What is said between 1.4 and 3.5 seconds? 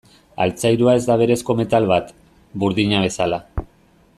metal bat, burdina bezala.